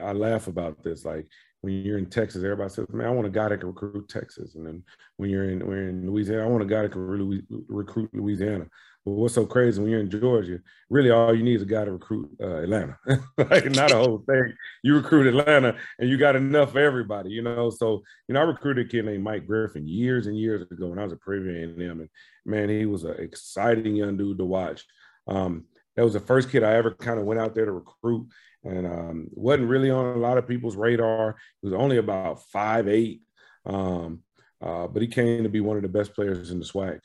I 0.02 0.12
laugh 0.12 0.48
about 0.48 0.84
this. 0.84 1.06
Like 1.06 1.28
when 1.62 1.74
you're 1.74 1.98
in 1.98 2.10
Texas, 2.10 2.44
everybody 2.44 2.70
says, 2.70 2.86
"Man, 2.92 3.08
I 3.08 3.12
want 3.12 3.28
a 3.28 3.32
guy 3.32 3.50
that 3.50 3.60
can 3.60 3.70
recruit 3.70 4.08
Texas." 4.08 4.56
And 4.56 4.66
then 4.66 4.84
when 5.18 5.30
you're 5.30 5.50
in 5.50 5.66
we're 5.66 5.90
in 5.90 6.06
Louisiana, 6.10 6.44
I 6.44 6.48
want 6.48 6.64
a 6.64 6.68
guy 6.68 6.84
that 6.84 6.92
can 6.92 7.08
really 7.08 7.42
recruit 7.68 8.14
Louisiana. 8.14 8.68
But 9.06 9.14
what's 9.14 9.34
so 9.34 9.46
crazy 9.46 9.82
when 9.82 9.92
you're 9.92 10.00
in 10.00 10.10
Georgia, 10.10 10.60
really 10.90 11.12
all 11.12 11.36
you 11.36 11.44
need 11.44 11.56
is 11.56 11.64
a 11.64 11.66
guy 11.66 11.84
to 11.84 11.92
recruit 11.92 12.30
uh, 12.42 12.62
Atlanta. 12.62 12.98
like 13.38 13.70
not 13.72 13.92
a 13.92 13.98
whole 13.98 14.24
thing. 14.28 14.54
You 14.84 14.96
recruit 14.96 15.28
Atlanta, 15.28 15.76
and 16.00 16.10
you 16.10 16.18
got 16.18 16.36
enough 16.36 16.74
for 16.74 16.80
everybody. 16.80 17.32
You 17.32 17.42
know. 17.42 17.70
So 17.72 18.04
you 18.28 18.34
know, 18.34 18.42
I 18.42 18.44
recruited 18.44 18.86
a 18.86 18.90
kid 18.90 19.06
named 19.06 19.24
Mike 19.24 19.48
Griffin 19.48 19.88
years 19.88 20.28
and 20.28 20.38
years 20.38 20.70
ago 20.72 20.88
when 20.88 21.00
I 21.00 21.04
was 21.04 21.14
a 21.14 21.18
Prairie 21.18 21.64
A&M, 21.64 22.00
and 22.00 22.10
man, 22.46 22.70
he 22.70 22.86
was 22.86 23.04
an 23.04 23.16
exciting 23.20 23.96
young 23.96 24.18
dude 24.18 24.38
to 24.38 24.46
watch. 24.46 24.86
Um, 25.28 25.66
that 25.96 26.04
was 26.04 26.14
the 26.14 26.20
first 26.20 26.50
kid 26.50 26.64
I 26.64 26.74
ever 26.74 26.92
kind 26.92 27.20
of 27.20 27.26
went 27.26 27.40
out 27.40 27.54
there 27.54 27.66
to 27.66 27.72
recruit 27.72 28.28
and 28.64 28.88
um, 28.88 29.28
wasn't 29.32 29.70
really 29.70 29.90
on 29.90 30.16
a 30.16 30.20
lot 30.20 30.38
of 30.38 30.48
people's 30.48 30.76
radar. 30.76 31.36
He 31.62 31.68
was 31.68 31.74
only 31.74 31.98
about 31.98 32.44
five 32.50 32.88
eight, 32.88 33.22
um, 33.66 34.22
uh, 34.62 34.88
but 34.88 35.02
he 35.02 35.08
came 35.08 35.44
to 35.44 35.50
be 35.50 35.62
one 35.62 35.78
of 35.78 35.84
the 35.84 35.90
best 35.90 36.14
players 36.14 36.52
in 36.52 36.60
the 36.60 36.66
SWAC. 36.66 37.00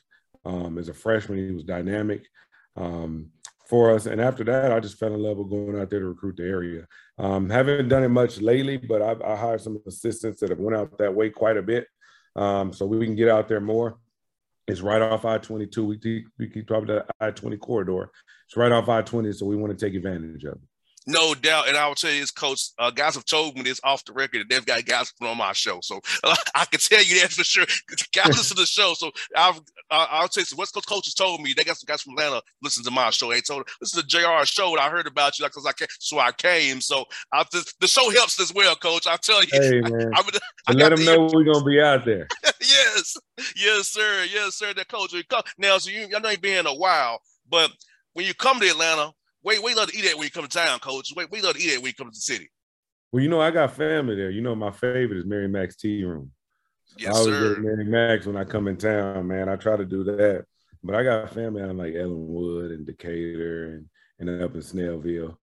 Um, 0.45 0.77
as 0.77 0.89
a 0.89 0.93
freshman, 0.93 1.37
he 1.37 1.53
was 1.53 1.63
dynamic 1.63 2.25
um, 2.77 3.31
for 3.67 3.93
us. 3.93 4.05
And 4.05 4.21
after 4.21 4.43
that, 4.45 4.71
I 4.71 4.79
just 4.79 4.97
fell 4.97 5.13
in 5.13 5.21
love 5.21 5.37
with 5.37 5.49
going 5.49 5.79
out 5.79 5.89
there 5.89 5.99
to 5.99 6.07
recruit 6.07 6.37
the 6.37 6.43
area. 6.43 6.87
Um, 7.17 7.49
haven't 7.49 7.89
done 7.89 8.03
it 8.03 8.09
much 8.09 8.39
lately, 8.39 8.77
but 8.77 9.01
I've, 9.01 9.21
I 9.21 9.35
hired 9.35 9.61
some 9.61 9.81
assistants 9.85 10.39
that 10.39 10.49
have 10.49 10.59
went 10.59 10.77
out 10.77 10.97
that 10.97 11.13
way 11.13 11.29
quite 11.29 11.57
a 11.57 11.61
bit, 11.61 11.87
um, 12.35 12.71
so 12.71 12.85
we 12.85 13.05
can 13.05 13.15
get 13.15 13.29
out 13.29 13.47
there 13.47 13.59
more. 13.59 13.99
It's 14.67 14.81
right 14.81 15.01
off 15.01 15.25
I-22. 15.25 15.77
We 15.85 15.97
keep, 15.97 16.27
we 16.37 16.47
keep 16.47 16.67
talking 16.67 16.87
the 16.87 17.05
I-20 17.19 17.59
corridor. 17.59 18.11
It's 18.47 18.55
right 18.55 18.71
off 18.71 18.87
I-20, 18.87 19.35
so 19.35 19.45
we 19.45 19.55
want 19.55 19.77
to 19.77 19.85
take 19.85 19.95
advantage 19.95 20.43
of 20.45 20.53
it. 20.53 20.68
No 21.09 21.33
doubt. 21.33 21.67
And 21.67 21.75
I 21.75 21.87
will 21.87 21.95
tell 21.95 22.11
you 22.11 22.21
this, 22.21 22.29
coach, 22.29 22.69
uh, 22.77 22.91
guys 22.91 23.15
have 23.15 23.25
told 23.25 23.55
me 23.55 23.63
this 23.63 23.81
off 23.83 24.05
the 24.05 24.13
record 24.13 24.41
that 24.41 24.49
they've 24.49 24.65
got 24.65 24.85
guys 24.85 25.11
on 25.21 25.37
my 25.37 25.53
show. 25.53 25.79
So 25.81 25.99
uh, 26.23 26.35
I 26.55 26.65
can 26.65 26.79
tell 26.79 27.03
you 27.03 27.19
that 27.21 27.31
for 27.31 27.43
sure. 27.43 27.65
Guys 28.13 28.27
listen 28.27 28.57
to 28.57 28.61
the 28.61 28.67
show. 28.67 28.93
So 28.93 29.11
I've, 29.35 29.57
uh, 29.89 30.07
I'll 30.09 30.27
tell 30.27 30.41
you, 30.41 30.45
some 30.45 30.57
West 30.57 30.73
Coast 30.73 30.87
coaches 30.87 31.15
told 31.15 31.41
me 31.41 31.53
they 31.53 31.63
got 31.63 31.77
some 31.77 31.87
guys 31.87 32.01
from 32.01 32.13
Atlanta 32.13 32.41
listen 32.61 32.83
to 32.83 32.91
my 32.91 33.09
show. 33.09 33.31
They 33.31 33.41
told 33.41 33.67
this 33.79 33.95
is 33.95 34.03
a 34.03 34.05
JR 34.05 34.45
show 34.45 34.71
and 34.71 34.79
I 34.79 34.89
heard 34.89 35.07
about 35.07 35.39
you 35.39 35.43
like, 35.43 35.51
cause 35.51 35.65
I 35.65 35.71
came, 35.73 35.87
so 35.99 36.19
I 36.19 36.31
came. 36.31 36.79
So 36.79 37.05
I, 37.33 37.43
the, 37.51 37.65
the 37.79 37.87
show 37.87 38.09
helps 38.11 38.39
as 38.39 38.53
well, 38.53 38.75
coach. 38.75 39.07
I'll 39.07 39.17
tell 39.17 39.41
you. 39.43 39.49
Hey, 39.51 39.81
man. 39.89 40.11
I, 40.13 40.21
I, 40.21 40.23
I 40.67 40.71
let 40.73 40.95
them 40.95 41.05
know 41.05 41.29
we're 41.33 41.43
going 41.43 41.59
to 41.59 41.65
be 41.65 41.81
out 41.81 42.05
there. 42.05 42.27
yes. 42.61 43.17
Yes, 43.55 43.87
sir. 43.87 44.25
Yes, 44.31 44.55
sir. 44.55 44.73
That 44.73 44.87
coach. 44.87 45.13
Now, 45.57 45.77
so 45.79 45.89
you, 45.89 46.07
I 46.15 46.19
know 46.19 46.29
you've 46.29 46.41
been 46.41 46.59
in 46.59 46.67
a 46.67 46.75
while, 46.75 47.21
but 47.49 47.71
when 48.13 48.25
you 48.25 48.33
come 48.33 48.59
to 48.59 48.67
Atlanta, 48.67 49.13
Wait, 49.43 49.63
we 49.63 49.73
love 49.73 49.89
to 49.89 49.97
eat 49.97 50.05
it 50.05 50.15
when 50.15 50.25
you 50.25 50.31
come 50.31 50.43
to 50.43 50.49
town, 50.49 50.79
coach. 50.79 51.13
Wait, 51.15 51.31
we 51.31 51.41
love 51.41 51.55
to 51.55 51.61
eat 51.61 51.73
it 51.73 51.81
when 51.81 51.87
you 51.87 51.93
come 51.93 52.07
to 52.07 52.11
the 52.11 52.19
city. 52.19 52.49
Well, 53.11 53.23
you 53.23 53.29
know, 53.29 53.41
I 53.41 53.51
got 53.51 53.75
family 53.75 54.15
there. 54.15 54.29
You 54.29 54.41
know, 54.41 54.55
my 54.55 54.71
favorite 54.71 55.17
is 55.17 55.25
Mary 55.25 55.47
Mac's 55.47 55.75
Tea 55.75 56.03
Room. 56.03 56.31
Yes, 56.97 57.15
I 57.15 57.17
always 57.17 57.35
sir. 57.35 57.55
get 57.55 57.63
Mary 57.63 57.85
Mac's 57.85 58.25
when 58.25 58.37
I 58.37 58.43
come 58.43 58.67
in 58.67 58.77
town, 58.77 59.27
man. 59.27 59.49
I 59.49 59.55
try 59.55 59.77
to 59.77 59.85
do 59.85 60.03
that. 60.03 60.45
But 60.83 60.95
I 60.95 61.03
got 61.03 61.33
family 61.33 61.61
out 61.61 61.75
like 61.75 61.93
Ellenwood 61.93 62.71
and 62.71 62.85
Decatur 62.85 63.75
and, 64.19 64.29
and 64.29 64.41
up 64.41 64.55
in 64.55 64.61
Snellville. 64.61 65.35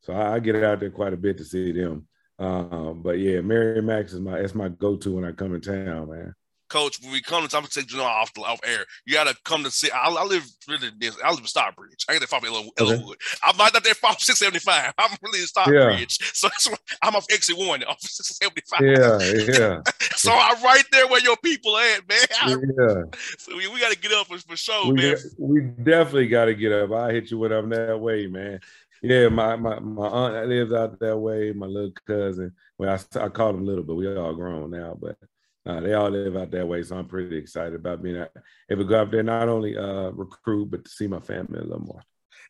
So 0.00 0.12
I, 0.12 0.34
I 0.34 0.38
get 0.40 0.56
out 0.62 0.80
there 0.80 0.90
quite 0.90 1.12
a 1.12 1.16
bit 1.16 1.38
to 1.38 1.44
see 1.44 1.72
them. 1.72 2.06
Um, 2.38 3.02
but 3.02 3.18
yeah, 3.18 3.40
Mary 3.40 3.80
Mac's 3.82 4.12
is 4.12 4.20
my 4.20 4.40
that's 4.40 4.54
my 4.54 4.68
go-to 4.68 5.12
when 5.12 5.24
I 5.24 5.32
come 5.32 5.54
in 5.54 5.60
town, 5.60 6.10
man 6.10 6.34
coach, 6.72 6.98
when 7.02 7.12
we 7.12 7.20
come 7.20 7.46
to, 7.46 7.56
I'm 7.56 7.62
gonna 7.62 7.68
take 7.68 7.92
you 7.92 8.00
off 8.00 8.32
the 8.32 8.40
off 8.40 8.60
air. 8.64 8.84
You 9.04 9.12
gotta 9.12 9.36
come 9.44 9.62
to 9.64 9.70
see. 9.70 9.90
I, 9.90 10.08
I 10.08 10.24
live 10.24 10.44
really 10.66 10.90
this. 10.98 11.16
I 11.22 11.30
live 11.30 11.40
in 11.40 11.46
Stockbridge. 11.46 12.06
I 12.08 12.14
get 12.14 12.28
that 12.28 12.42
Ellenwood. 12.42 12.72
Okay. 12.80 13.14
I'm 13.44 13.56
not 13.58 13.72
that 13.74 13.86
far 13.96 14.16
six 14.18 14.38
seventy 14.38 14.58
five. 14.58 14.94
I'm 14.98 15.16
really 15.22 15.40
in 15.40 15.46
Stockbridge, 15.46 16.18
yeah. 16.20 16.26
so 16.32 16.48
that's 16.48 16.68
why 16.68 16.76
I'm 17.02 17.14
off 17.14 17.26
exit 17.30 17.58
one 17.58 17.84
off 17.88 18.00
six 18.00 18.38
seventy 18.38 18.62
five. 18.68 18.80
Yeah, 18.80 19.18
yeah. 19.54 19.80
so 20.16 20.32
I'm 20.32 20.62
right 20.62 20.84
there 20.90 21.06
where 21.08 21.20
your 21.20 21.36
people 21.36 21.76
at, 21.76 22.08
man. 22.08 22.72
yeah. 22.78 23.02
So 23.38 23.56
we, 23.56 23.68
we 23.68 23.78
got 23.78 23.92
to 23.92 23.98
get 23.98 24.12
up 24.12 24.28
for, 24.28 24.38
for 24.38 24.56
sure, 24.56 24.86
we, 24.88 24.94
man. 24.94 25.16
We 25.38 25.60
definitely 25.60 26.28
got 26.28 26.46
to 26.46 26.54
get 26.54 26.72
up. 26.72 26.92
I 26.92 27.12
hit 27.12 27.30
you 27.30 27.38
when 27.38 27.52
I'm 27.52 27.68
that 27.68 28.00
way, 28.00 28.26
man. 28.26 28.60
Yeah, 29.02 29.28
my 29.28 29.56
my 29.56 29.78
my 29.80 30.06
aunt 30.06 30.48
lives 30.48 30.72
out 30.72 30.98
that 31.00 31.18
way. 31.18 31.52
My 31.52 31.66
little 31.66 31.92
cousin. 32.06 32.54
Well, 32.78 32.98
I, 33.14 33.18
I 33.18 33.28
call 33.28 33.50
him 33.50 33.66
little, 33.66 33.84
but 33.84 33.96
we 33.96 34.06
all 34.16 34.34
grown 34.34 34.70
now. 34.70 34.96
But 34.98 35.16
uh, 35.64 35.80
they 35.80 35.94
all 35.94 36.10
live 36.10 36.36
out 36.36 36.50
that 36.50 36.66
way, 36.66 36.82
so 36.82 36.96
I'm 36.96 37.06
pretty 37.06 37.36
excited 37.36 37.74
about 37.74 38.02
being 38.02 38.16
able 38.70 38.82
to 38.82 38.88
go 38.88 39.00
out 39.00 39.10
there, 39.10 39.22
not 39.22 39.48
only 39.48 39.76
uh, 39.76 40.10
recruit, 40.10 40.70
but 40.70 40.84
to 40.84 40.90
see 40.90 41.06
my 41.06 41.20
family 41.20 41.60
a 41.60 41.62
little 41.62 41.80
more. 41.80 42.02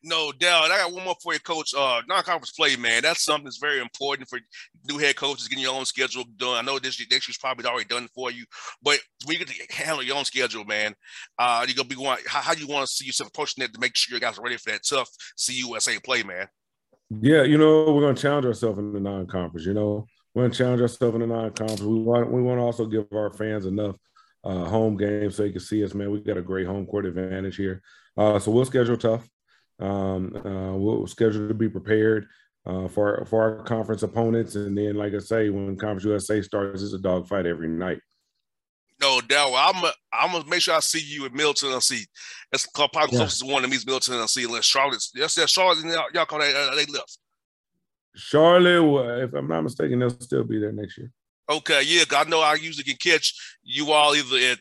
No 0.05 0.33
doubt. 0.33 0.71
I 0.71 0.79
got 0.79 0.93
one 0.93 1.05
more 1.05 1.15
for 1.23 1.33
you, 1.33 1.39
coach. 1.41 1.75
Uh, 1.75 2.03
non-conference 2.09 2.53
play, 2.53 2.75
man. 2.75 3.03
That's 3.03 3.23
something 3.23 3.45
that's 3.45 3.59
very 3.59 3.81
important 3.81 4.29
for 4.29 4.41
new 4.89 4.99
head 4.99 5.15
coaches 5.15 5.47
getting 5.47 5.63
your 5.63 5.75
own 5.75 5.85
schedule 5.85 6.25
done. 6.37 6.57
I 6.57 6.63
know 6.63 6.79
this 6.79 6.99
next 7.09 7.29
year's 7.29 7.39
probably 7.39 7.67
already 7.67 7.85
done 7.85 8.09
for 8.15 8.31
you, 8.31 8.45
but 8.83 8.99
when 9.25 9.39
you 9.39 9.45
get 9.45 9.55
to 9.55 9.75
handle 9.75 10.03
your 10.03 10.17
own 10.17 10.25
schedule, 10.25 10.65
man, 10.65 10.95
uh, 11.39 11.65
you're 11.69 11.77
gonna 11.77 11.89
be 11.89 11.95
going. 11.95 12.19
How, 12.27 12.41
how 12.41 12.55
do 12.55 12.61
you 12.61 12.67
want 12.67 12.87
to 12.87 12.93
see 12.93 13.07
yourself 13.07 13.29
approaching 13.29 13.63
that 13.63 13.73
to 13.75 13.81
make 13.81 13.95
sure 13.95 14.17
you 14.17 14.21
guys 14.21 14.39
are 14.39 14.43
ready 14.43 14.57
for 14.57 14.71
that 14.71 14.83
tough 14.85 15.09
CUSA 15.39 16.03
play, 16.03 16.25
man? 16.25 16.49
Yeah, 17.21 17.43
you 17.43 17.59
know, 17.59 17.93
we're 17.93 18.03
gonna 18.03 18.15
challenge 18.15 18.47
ourselves 18.47 18.79
in 18.81 18.93
the 18.93 19.01
non-conference. 19.01 19.67
You 19.67 19.75
know, 19.75 20.07
we 20.35 20.43
want 20.43 20.55
to 20.55 20.59
challenge 20.59 20.81
ourselves 20.81 21.15
in 21.15 21.21
the 21.21 21.27
non-conference. 21.27 21.83
We 21.83 22.01
want 22.01 22.31
we 22.31 22.43
want 22.43 22.59
to 22.59 22.63
also 22.63 22.87
give 22.87 23.07
our 23.13 23.31
fans 23.31 23.67
enough 23.67 23.97
uh, 24.45 24.65
home 24.65 24.97
games 24.97 25.37
so 25.37 25.43
they 25.43 25.51
can 25.51 25.61
see 25.61 25.85
us. 25.85 25.95
Man, 25.95 26.11
we 26.11 26.21
got 26.21 26.37
a 26.37 26.43
great 26.43 26.67
home 26.67 26.87
court 26.87 27.07
advantage 27.07 27.57
here. 27.57 27.83
Uh, 28.17 28.39
so 28.39 28.51
we'll 28.51 28.65
schedule 28.65 28.97
tough. 28.97 29.29
Um, 29.79 30.35
uh, 30.37 30.77
we'll 30.77 31.07
schedule 31.07 31.49
to 31.49 31.55
be 31.55 31.69
prepared 31.69 32.27
uh, 32.67 32.89
for 32.89 33.25
for 33.27 33.43
our 33.43 33.65
conference 33.65 34.03
opponents, 34.03 34.55
and 34.55 34.77
then, 34.77 34.95
like 34.95 35.15
I 35.15 35.19
say, 35.19 35.51
when 35.51 35.77
Conference 35.77 36.05
USA 36.05 36.41
starts, 36.43 36.83
it's 36.83 36.93
a 36.93 36.99
dogfight 36.99 37.47
every 37.47 37.69
night. 37.69 37.99
No 39.01 39.21
doubt. 39.21 39.51
Well, 39.51 39.73
I'm 39.75 39.85
a, 39.85 39.93
I'm 40.13 40.33
gonna 40.33 40.49
make 40.49 40.63
sure 40.63 40.75
I 40.75 40.81
see 40.81 41.01
you 41.01 41.27
in 41.27 41.35
Middle 41.35 41.55
Tennessee. 41.55 42.07
That's 42.53 42.67
probably 42.69 43.01
yeah. 43.13 43.19
closest 43.19 43.45
one 43.45 43.63
to 43.63 43.69
me 43.69 43.77
is 43.77 43.87
Middle 43.87 44.01
Tennessee. 44.01 44.45
Unless 44.45 44.65
Charlotte, 44.65 45.03
yes, 45.15 45.37
yes, 45.37 45.51
Charlotte, 45.51 45.85
y'all, 45.85 46.07
y'all 46.15 46.27
call 46.27 46.39
that 46.39 46.55
uh, 46.55 46.75
they 46.77 46.87
left. 46.87 47.19
Charlotte, 48.15 49.25
if 49.25 49.33
I'm 49.35 49.49
not 49.49 49.63
mistaken, 49.63 49.99
they'll 49.99 50.11
still 50.11 50.45
be 50.45 50.59
there 50.59 50.73
next 50.73 50.99
year. 50.99 51.11
Okay, 51.49 51.83
yeah, 51.85 52.05
I 52.13 52.25
know 52.25 52.41
I 52.41 52.55
usually 52.55 52.85
can 52.85 52.97
catch 52.97 53.35
you 53.63 53.91
all 53.93 54.15
either 54.15 54.37
at 54.53 54.59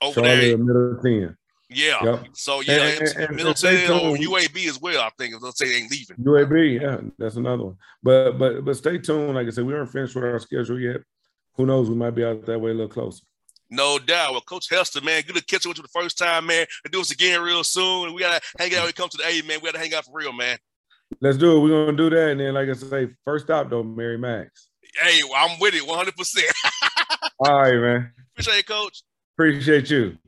over 0.00 0.14
Charlotte 0.20 0.40
there. 0.40 0.58
Middle 0.58 0.98
Ten. 1.02 1.36
Yeah. 1.68 2.04
Yep. 2.04 2.26
So 2.34 2.60
yeah, 2.60 2.74
And- 2.74 3.02
and- 3.08 3.16
and 3.24 3.36
Middle 3.36 3.54
Ten 3.54 3.90
or. 3.90 4.16
UAB 4.16 4.68
as 4.68 4.78
well. 4.80 5.00
I 5.00 5.10
think 5.18 5.34
if 5.34 5.42
let's 5.42 5.58
say 5.58 5.68
they 5.68 5.76
ain't 5.76 5.90
leaving. 5.90 6.16
UAB, 6.18 6.80
yeah, 6.80 7.00
that's 7.18 7.36
another 7.36 7.64
one. 7.64 7.76
But 8.02 8.32
but 8.32 8.64
but 8.64 8.76
stay 8.76 8.98
tuned. 8.98 9.34
Like 9.34 9.46
I 9.46 9.50
said, 9.50 9.64
we 9.64 9.74
aren't 9.74 9.90
finished 9.90 10.14
with 10.14 10.24
our 10.24 10.38
schedule 10.38 10.78
yet. 10.78 10.98
Who 11.54 11.66
knows? 11.66 11.88
We 11.88 11.96
might 11.96 12.10
be 12.14 12.24
out 12.24 12.44
that 12.46 12.58
way 12.58 12.70
a 12.70 12.74
little 12.74 12.88
closer. 12.88 13.24
No 13.70 13.98
doubt. 13.98 14.32
Well, 14.32 14.42
Coach 14.42 14.68
Hester, 14.68 15.00
man, 15.00 15.22
good 15.26 15.36
to 15.36 15.44
catch 15.44 15.64
up 15.64 15.70
with 15.70 15.78
you 15.78 15.82
the 15.82 15.88
first 15.88 16.18
time, 16.18 16.46
man. 16.46 16.66
We 16.84 16.90
do 16.90 16.98
this 16.98 17.10
again 17.10 17.40
real 17.40 17.64
soon. 17.64 18.12
We 18.12 18.20
gotta 18.20 18.40
hang 18.58 18.74
out 18.74 18.80
when 18.82 18.90
it 18.90 18.94
comes 18.96 19.12
to 19.12 19.16
the 19.18 19.26
A, 19.28 19.42
man. 19.42 19.60
We 19.62 19.68
gotta 19.68 19.78
hang 19.78 19.94
out 19.94 20.04
for 20.04 20.12
real, 20.14 20.32
man. 20.34 20.58
Let's 21.20 21.38
do 21.38 21.56
it. 21.56 21.60
We're 21.60 21.86
gonna 21.86 21.96
do 21.96 22.10
that. 22.10 22.30
And 22.30 22.40
then, 22.40 22.54
like 22.54 22.68
I 22.68 22.72
say, 22.72 23.08
first 23.24 23.46
stop 23.46 23.70
though, 23.70 23.82
Mary 23.82 24.18
Mac's. 24.18 24.68
Hey, 25.00 25.20
I'm 25.36 25.58
with 25.60 25.74
it 25.74 25.86
100. 25.86 26.16
percent 26.16 26.46
All 27.38 27.60
right, 27.60 27.74
man. 27.74 28.12
Appreciate 28.34 28.58
it, 28.58 28.66
Coach. 28.66 29.02
Appreciate 29.36 29.90
you. 29.90 30.18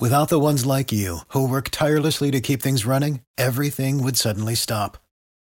Without 0.00 0.30
the 0.30 0.40
ones 0.40 0.66
like 0.66 0.90
you, 0.90 1.18
who 1.28 1.48
work 1.48 1.68
tirelessly 1.70 2.32
to 2.32 2.40
keep 2.40 2.60
things 2.60 2.84
running, 2.84 3.20
everything 3.38 4.02
would 4.02 4.16
suddenly 4.16 4.56
stop. 4.56 5.01